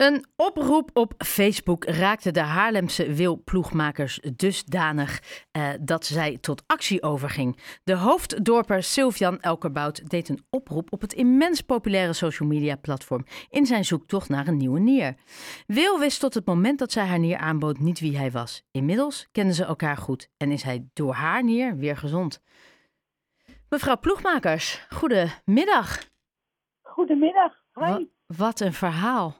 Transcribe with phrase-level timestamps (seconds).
[0.00, 5.20] Een oproep op Facebook raakte de Haarlemse wielploegmakers dusdanig
[5.52, 7.58] uh, dat zij tot actie overging.
[7.84, 13.66] De hoofddorper Sylvian Elkerbout deed een oproep op het immens populaire social media platform in
[13.66, 15.14] zijn zoektocht naar een nieuwe nier.
[15.66, 18.62] Wil wist tot het moment dat zij haar nier aanbood niet wie hij was.
[18.70, 22.42] Inmiddels kenden ze elkaar goed en is hij door haar nier weer gezond.
[23.68, 25.98] Mevrouw Ploegmakers, goedemiddag.
[26.82, 27.52] Goedemiddag.
[27.72, 28.06] Hi.
[28.26, 29.39] wat een verhaal.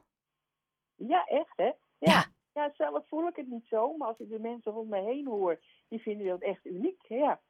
[1.09, 1.71] Ja, echt hè?
[1.99, 2.25] Ja.
[2.53, 2.73] ja.
[2.77, 5.61] zelf voel ik het niet zo, maar als ik de mensen rond me heen hoor,
[5.89, 7.03] die vinden dat echt uniek.
[7.09, 7.41] Ja.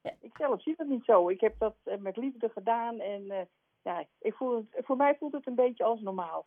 [0.00, 1.28] ja ik zelf zie het niet zo.
[1.28, 3.40] Ik heb dat eh, met liefde gedaan en uh,
[3.82, 6.46] ja, ik voel het, voor mij voelt het een beetje als normaal.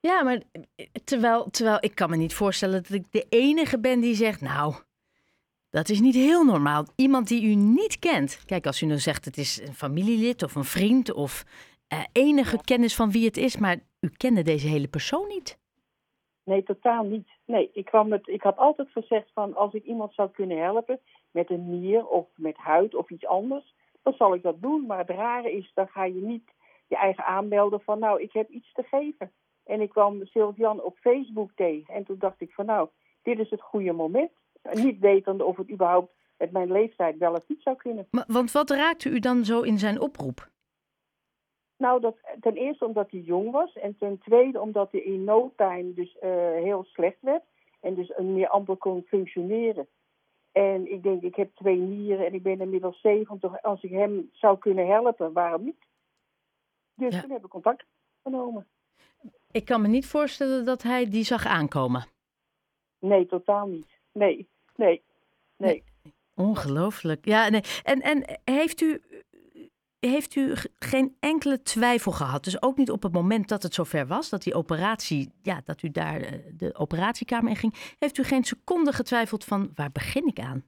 [0.00, 4.00] Ja, maar eh, terwijl, terwijl ik kan me niet voorstellen dat ik de enige ben
[4.00, 4.74] die zegt, nou,
[5.70, 6.86] dat is niet heel normaal.
[6.96, 8.44] Iemand die u niet kent.
[8.44, 11.44] Kijk, als u nou zegt het is een familielid of een vriend of
[11.92, 15.58] uh, enige kennis van wie het is, maar u kende deze hele persoon niet.
[16.48, 17.28] Nee, totaal niet.
[17.44, 21.00] Nee, ik, kwam met, ik had altijd gezegd van als ik iemand zou kunnen helpen
[21.30, 24.86] met een nier of met huid of iets anders, dan zal ik dat doen.
[24.86, 26.50] Maar het rare is, dan ga je niet
[26.86, 29.32] je eigen aanmelden van nou, ik heb iets te geven.
[29.64, 32.88] En ik kwam Sylvian op Facebook tegen en toen dacht ik van nou,
[33.22, 34.30] dit is het goede moment.
[34.72, 38.06] Niet wetende of het überhaupt met mijn leeftijd wel of niet zou kunnen.
[38.10, 40.48] Maar, want wat raakte u dan zo in zijn oproep?
[41.78, 43.72] Nou, dat, ten eerste omdat hij jong was.
[43.72, 47.42] En ten tweede omdat hij in no time dus uh, heel slecht werd.
[47.80, 49.88] En dus meer amper kon functioneren.
[50.52, 53.62] En ik denk, ik heb twee nieren en ik ben inmiddels 70.
[53.62, 55.86] Als ik hem zou kunnen helpen, waarom niet?
[56.94, 57.20] Dus ja.
[57.20, 57.84] toen heb ik contact
[58.22, 58.66] genomen.
[59.50, 62.06] Ik kan me niet voorstellen dat hij die zag aankomen.
[62.98, 64.00] Nee, totaal niet.
[64.12, 65.02] Nee, nee,
[65.56, 65.82] nee.
[66.02, 66.12] nee.
[66.34, 67.24] Ongelooflijk.
[67.24, 67.62] Ja, nee.
[67.82, 69.00] En, en heeft u
[70.00, 72.44] heeft u geen enkele twijfel gehad?
[72.44, 75.82] Dus ook niet op het moment dat het zover was, dat die operatie, ja, dat
[75.82, 77.94] u daar eh, de operatiekamer in ging.
[77.98, 80.64] Heeft u geen seconde getwijfeld van waar begin ik aan?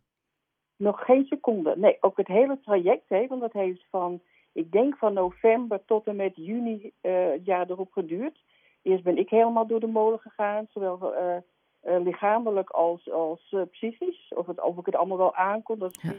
[0.77, 1.75] Nog geen seconde.
[1.77, 4.21] Nee, ook het hele traject, hè, want dat heeft van,
[4.53, 8.45] ik denk van november tot en met juni uh, jaar erop geduurd.
[8.83, 11.37] Eerst ben ik helemaal door de molen gegaan, zowel uh,
[11.83, 14.33] uh, lichamelijk als, als psychisch.
[14.37, 15.79] Of, het, of ik het allemaal wel aankon.
[15.79, 16.15] Dat is ja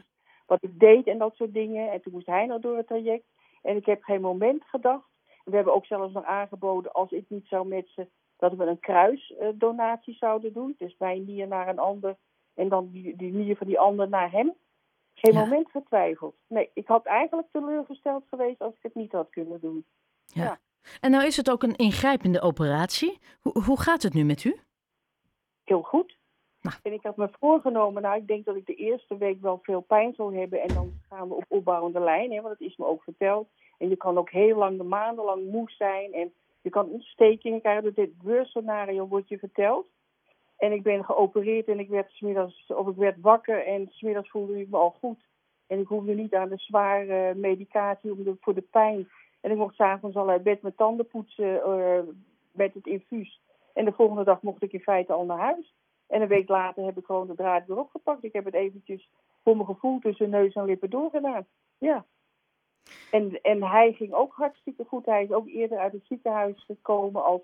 [0.51, 1.91] wat ik deed en dat soort dingen.
[1.91, 3.25] En toen moest hij nog door het traject.
[3.61, 5.09] En ik heb geen moment gedacht.
[5.43, 10.13] We hebben ook zelfs nog aangeboden, als ik niet zou metsen, dat we een kruisdonatie
[10.13, 10.75] zouden doen.
[10.77, 12.15] Dus mijn nier naar een ander
[12.53, 14.53] en dan die, die nier van die ander naar hem.
[15.13, 16.35] Geen moment getwijfeld.
[16.47, 19.85] Nee, ik had eigenlijk teleurgesteld geweest als ik het niet had kunnen doen.
[20.25, 20.43] Ja.
[20.43, 20.59] ja.
[20.99, 23.19] En nou is het ook een ingrijpende operatie.
[23.41, 24.59] Hoe, hoe gaat het nu met u?
[25.63, 26.17] Heel goed.
[26.61, 26.75] Nou.
[26.83, 29.81] En ik had me voorgenomen, nou ik denk dat ik de eerste week wel veel
[29.81, 32.85] pijn zal hebben en dan gaan we op opbouwende lijn, hè, want dat is me
[32.85, 33.47] ook verteld.
[33.77, 37.83] En je kan ook heel lang, de maandenlang moe zijn en je kan ontstekingen krijgen.
[37.83, 39.87] Dus dit worst scenario wordt je verteld.
[40.57, 44.59] En ik ben geopereerd en ik werd, smiddags, of ik werd wakker en smiddags voelde
[44.59, 45.19] ik me al goed.
[45.67, 49.09] En ik hoefde niet aan de zware medicatie om voor de pijn.
[49.41, 51.99] En ik mocht s'avonds al uit bed mijn tanden poetsen uh,
[52.51, 53.41] met het infuus.
[53.73, 55.73] En de volgende dag mocht ik in feite al naar huis.
[56.11, 58.23] En een week later heb ik gewoon de draad weer opgepakt.
[58.23, 59.09] Ik heb het eventjes
[59.43, 61.45] voor mijn gevoel tussen neus en lippen doorgedaan.
[61.77, 62.05] Ja.
[63.11, 65.05] En, en hij ging ook hartstikke goed.
[65.05, 67.41] Hij is ook eerder uit het ziekenhuis gekomen als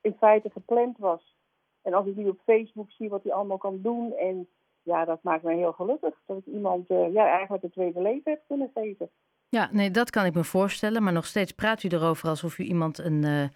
[0.00, 1.36] in feite gepland was.
[1.82, 4.12] En als ik nu op Facebook zie wat hij allemaal kan doen.
[4.12, 4.48] En
[4.82, 6.14] ja, dat maakt mij heel gelukkig.
[6.26, 9.10] Dat ik iemand uh, ja, eigenlijk een tweede leven heb kunnen geven.
[9.48, 11.02] Ja, nee, dat kan ik me voorstellen.
[11.02, 13.48] Maar nog steeds praat u erover alsof u iemand een, uh,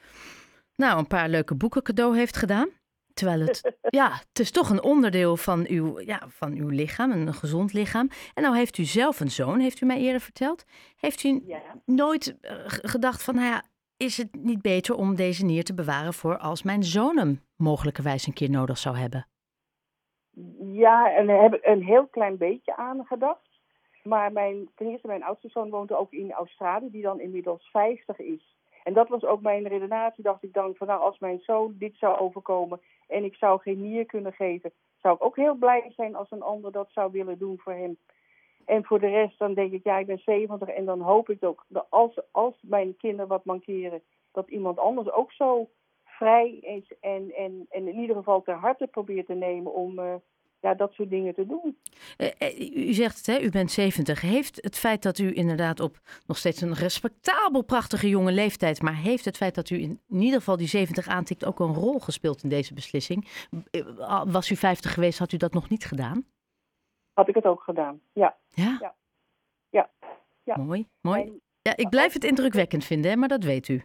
[0.77, 2.69] nou, een paar leuke boeken cadeau heeft gedaan.
[3.15, 7.35] Terwijl het, ja, het is toch een onderdeel van uw, ja, van uw lichaam, een
[7.35, 8.09] gezond lichaam.
[8.35, 10.65] En nou heeft u zelf een zoon, heeft u mij eerder verteld.
[10.97, 11.43] Heeft u
[11.85, 13.63] nooit uh, gedacht van, nou ja,
[13.97, 18.27] is het niet beter om deze nier te bewaren voor als mijn zoon hem mogelijkerwijs
[18.27, 19.27] een keer nodig zou hebben?
[20.73, 23.51] Ja, en daar heb ik een heel klein beetje aan gedacht.
[24.03, 28.19] Maar mijn, ten eerste, mijn oudste zoon woont ook in Australië, die dan inmiddels 50
[28.19, 28.57] is.
[28.83, 30.25] En dat was ook mijn redenatie.
[30.25, 33.81] Dacht ik dan van nou, als mijn zoon dit zou overkomen en ik zou geen
[33.81, 37.39] nier kunnen geven, zou ik ook heel blij zijn als een ander dat zou willen
[37.39, 37.97] doen voor hem.
[38.65, 41.45] En voor de rest, dan denk ik, ja, ik ben 70 en dan hoop ik
[41.45, 44.03] ook dat als, als mijn kinderen wat mankeren,
[44.33, 45.69] dat iemand anders ook zo
[46.05, 50.15] vrij is en, en, en in ieder geval ter harte probeert te nemen om, uh,
[50.63, 51.79] ja, dat soort dingen te doen.
[52.17, 54.21] Eh, eh, u zegt het, hè, u bent 70.
[54.21, 58.97] Heeft het feit dat u inderdaad op nog steeds een respectabel, prachtige jonge leeftijd, maar
[58.97, 62.43] heeft het feit dat u in, ieder geval die 70 aantikt ook een rol gespeeld
[62.43, 63.47] in deze beslissing?
[63.71, 66.27] Eh, was u 50 geweest, had u dat nog niet gedaan?
[67.13, 68.37] Had ik het ook gedaan, ja.
[68.49, 68.77] Ja?
[68.81, 68.95] Ja.
[69.71, 69.91] ja.
[70.43, 70.57] ja.
[70.57, 71.41] Mooi, mooi.
[71.63, 73.83] Ja, ik blijf het indrukwekkend vinden, hè, maar dat weet u.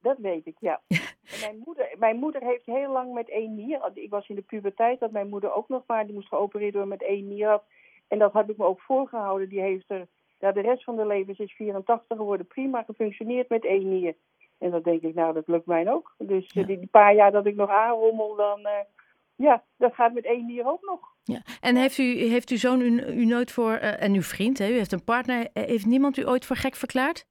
[0.00, 0.80] Dat weet ik, ja.
[1.30, 3.90] En mijn, moeder, mijn moeder heeft heel lang met één nier.
[3.94, 6.04] Ik was in de puberteit dat mijn moeder ook nog maar.
[6.04, 7.62] Die moest geopereerd worden met één nier had.
[8.08, 9.48] En dat heb ik me ook voorgehouden.
[9.48, 10.06] Die heeft er
[10.40, 12.46] ja, de rest van de leven is 84 geworden.
[12.46, 14.14] Prima gefunctioneerd met één nier.
[14.58, 16.14] En dan denk ik, nou, dat lukt mij ook.
[16.18, 18.60] Dus die, die, paar jaar dat ik nog aanrommel, dan...
[18.60, 18.70] Uh,
[19.34, 21.00] ja, dat gaat met één nier ook nog.
[21.24, 21.42] Ja.
[21.60, 23.72] En heeft, u, heeft uw zoon u, u nooit voor...
[23.72, 24.68] Uh, en uw vriend, hè?
[24.68, 25.48] u heeft een partner.
[25.52, 27.26] Heeft niemand u ooit voor gek verklaard?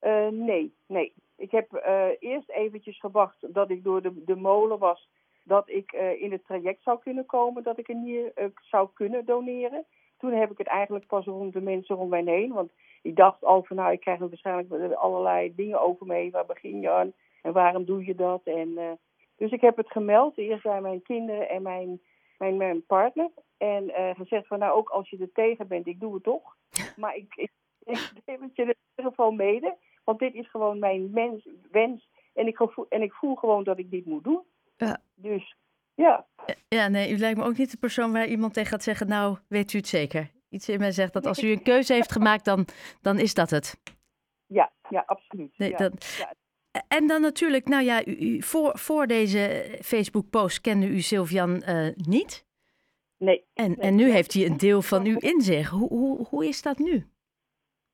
[0.00, 1.14] Uh, nee, nee.
[1.36, 5.08] Ik heb uh, eerst eventjes gewacht dat ik door de, de molen was,
[5.42, 9.24] dat ik uh, in het traject zou kunnen komen, dat ik een nier zou kunnen
[9.24, 9.84] doneren.
[10.18, 12.72] Toen heb ik het eigenlijk pas rond de mensen om mij heen, want
[13.02, 16.90] ik dacht al van nou, ik krijg waarschijnlijk allerlei dingen over me waar begin je
[16.90, 17.12] aan
[17.42, 18.40] en waarom doe je dat?
[18.44, 18.98] En,
[19.36, 22.00] dus ik heb het gemeld, eerst bij mijn kinderen en mijn,
[22.38, 23.30] mijn, mijn partner.
[23.58, 26.56] En gezegd van nou, ook als je er tegen bent, ik doe het toch.
[26.96, 27.50] Maar ik, ik,
[27.84, 29.76] ik neem het je in ieder geval mede.
[30.06, 32.08] Want dit is gewoon mijn mens, wens.
[32.34, 34.42] En ik, gevoel, en ik voel gewoon dat ik dit moet doen.
[34.76, 35.00] Ja.
[35.14, 35.56] Dus
[35.94, 36.26] ja.
[36.68, 39.38] Ja, nee, u lijkt me ook niet de persoon waar iemand tegen gaat zeggen: Nou,
[39.48, 40.30] weet u het zeker?
[40.48, 42.66] Iets in mij zegt dat als u een keuze heeft gemaakt, dan,
[43.00, 43.80] dan is dat het.
[44.46, 45.58] Ja, ja, absoluut.
[45.58, 45.76] Nee, ja.
[45.76, 46.16] Dat...
[46.18, 46.34] Ja.
[46.88, 51.88] En dan natuurlijk, nou ja, u, u, voor, voor deze Facebook-post kende u Sylvian uh,
[51.94, 52.46] niet.
[53.16, 53.44] Nee.
[53.54, 53.78] En, nee.
[53.78, 55.68] en nu heeft hij een deel van u in zich.
[55.68, 57.10] Hoe, hoe, hoe is dat nu?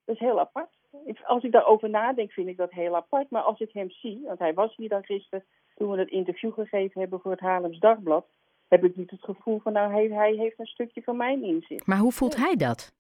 [0.05, 0.82] Dat is heel apart
[1.25, 3.31] als ik daarover nadenk, vind ik dat heel apart.
[3.31, 5.45] Maar als ik hem zie, want hij was hier dan gisteren
[5.75, 8.27] toen we het interview gegeven hebben voor het Haarlems Dagblad,
[8.69, 11.87] heb ik niet het gevoel van, nou, hij, hij heeft een stukje van mijn inzicht.
[11.87, 12.95] Maar hoe voelt hij dat?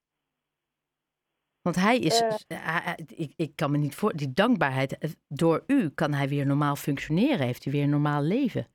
[1.63, 6.13] Want hij is, uh, ik, ik kan me niet voor, die dankbaarheid, door u kan
[6.13, 8.67] hij weer normaal functioneren, heeft hij weer een normaal leven.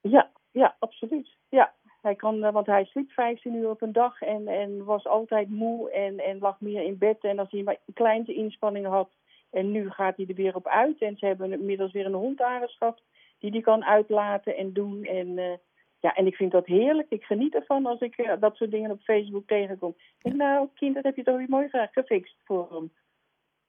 [0.00, 1.36] Ja, ja, absoluut.
[1.48, 5.48] Ja, hij kan, want hij sliep 15 uur op een dag en, en was altijd
[5.48, 7.18] moe en, en lag meer in bed.
[7.20, 9.10] En als hij maar kleinste inspanningen had,
[9.50, 10.98] en nu gaat hij er weer op uit.
[10.98, 13.02] En ze hebben inmiddels weer een hond aangeschaft
[13.38, 15.04] die die kan uitlaten en doen.
[15.04, 15.52] En, uh,
[16.00, 17.10] ja, en ik vind dat heerlijk.
[17.10, 19.96] Ik geniet ervan als ik uh, dat soort dingen op Facebook tegenkom.
[20.22, 22.92] Ik nou, kind, dat heb je toch weer mooi gefixt voor hem.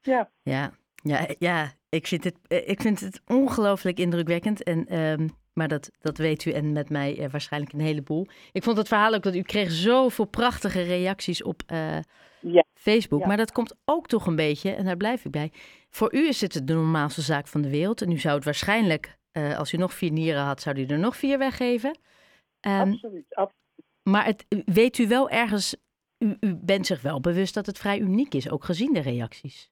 [0.02, 0.30] Ja.
[0.44, 0.72] Ja,
[1.40, 1.72] ja.
[1.90, 2.38] Ik, vind het,
[3.00, 4.64] het ongelooflijk indrukwekkend.
[4.64, 8.28] En um, maar dat, dat weet u en met mij uh, waarschijnlijk een heleboel.
[8.52, 11.98] Ik vond het verhaal ook dat u kreeg zoveel prachtige reacties op uh,
[12.40, 12.64] ja.
[12.74, 13.22] Facebook.
[13.22, 13.28] Ja.
[13.28, 15.52] Maar dat komt ook toch een beetje, en daar blijf ik bij.
[15.90, 18.02] Voor u is het de normaalste zaak van de wereld.
[18.02, 21.00] En u zou het waarschijnlijk, uh, als u nog vier nieren had, zou u er
[21.00, 21.90] nog vier weggeven.
[22.68, 23.60] Um, absoluut, absoluut.
[24.04, 25.76] Maar het, weet u wel ergens,
[26.18, 29.70] u, u bent zich wel bewust dat het vrij uniek is, ook gezien de reacties.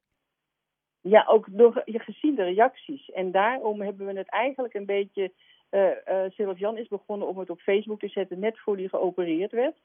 [1.02, 3.10] Ja, ook door je gezien de reacties.
[3.10, 5.31] En daarom hebben we het eigenlijk een beetje
[5.71, 9.51] uh, uh, Sylvian is begonnen om het op Facebook te zetten net voor hij geopereerd
[9.51, 9.75] werd.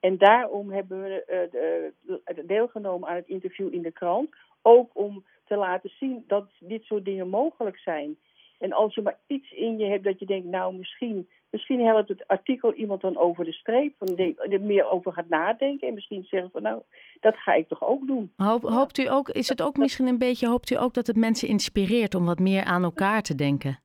[0.00, 1.92] En daarom hebben we uh,
[2.34, 4.28] de, deelgenomen aan het interview in de krant.
[4.62, 8.16] Ook om te laten zien dat dit soort dingen mogelijk zijn.
[8.58, 12.08] En als je maar iets in je hebt dat je denkt, nou misschien, misschien helpt
[12.08, 13.94] het artikel iemand dan over de streep.
[13.98, 15.88] Van de, er meer over gaat nadenken.
[15.88, 16.82] En misschien zeggen van nou,
[17.20, 18.32] dat ga ik toch ook doen.
[18.36, 21.16] Hoop, hoopt u ook, is het ook misschien een beetje, hoopt u ook dat het
[21.16, 23.83] mensen inspireert om wat meer aan elkaar te denken?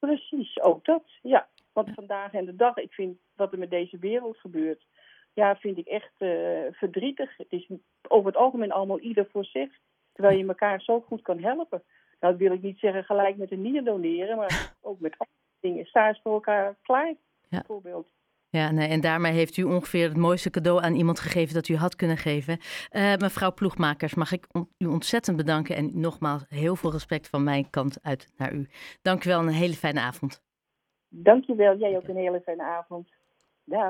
[0.00, 1.48] Precies, ook dat, ja.
[1.72, 1.94] Want ja.
[1.94, 4.86] vandaag en de dag, ik vind wat er met deze wereld gebeurt,
[5.32, 7.36] ja, vind ik echt uh, verdrietig.
[7.36, 7.68] Het is
[8.08, 9.70] over het algemeen allemaal ieder voor zich,
[10.12, 11.82] terwijl je elkaar zo goed kan helpen.
[12.20, 15.38] Nou, dat wil ik niet zeggen gelijk met een nier doneren, maar ook met andere
[15.60, 15.86] dingen.
[15.86, 17.16] Sta eens voor elkaar klaar, ja.
[17.48, 18.08] bijvoorbeeld.
[18.50, 21.76] Ja, nee, en daarmee heeft u ongeveer het mooiste cadeau aan iemand gegeven dat u
[21.76, 22.58] had kunnen geven.
[22.92, 24.46] Uh, mevrouw Ploegmakers, mag ik
[24.78, 28.68] u ontzettend bedanken en nogmaals heel veel respect van mijn kant uit naar u.
[29.02, 30.42] Dank u wel en een hele fijne avond.
[31.08, 33.08] Dank je wel, jij ook een hele fijne avond.
[33.64, 33.88] Ja.